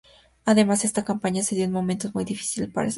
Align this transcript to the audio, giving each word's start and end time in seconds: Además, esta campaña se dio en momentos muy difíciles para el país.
Además, 0.45 0.83
esta 0.83 1.05
campaña 1.05 1.43
se 1.43 1.53
dio 1.53 1.63
en 1.63 1.71
momentos 1.71 2.15
muy 2.15 2.23
difíciles 2.25 2.71
para 2.71 2.87
el 2.87 2.87
país. 2.87 2.89